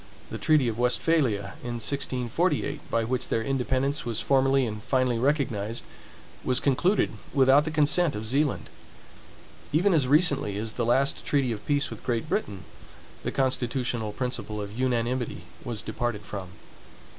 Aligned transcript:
The 0.31 0.39
treaty 0.39 0.67
of 0.67 0.79
Westphalia, 0.79 1.53
in 1.63 1.73
1648, 1.77 2.89
by 2.89 3.03
which 3.03 3.27
their 3.27 3.43
independence 3.43 4.03
was 4.03 4.19
formerly 4.19 4.65
and 4.65 4.81
finally 4.81 5.19
recognized, 5.19 5.83
was 6.43 6.59
concluded 6.59 7.11
without 7.35 7.65
the 7.65 7.69
consent 7.69 8.15
of 8.15 8.25
Zealand. 8.25 8.67
Even 9.71 9.93
as 9.93 10.07
recently 10.07 10.57
as 10.57 10.73
the 10.73 10.85
last 10.87 11.23
treaty 11.23 11.51
of 11.51 11.67
peace 11.67 11.91
with 11.91 12.03
Great 12.03 12.27
Britain, 12.27 12.63
the 13.21 13.31
constitutional 13.31 14.11
principle 14.11 14.59
of 14.59 14.71
unanimity 14.71 15.43
was 15.63 15.83
departed 15.83 16.23
from. 16.23 16.49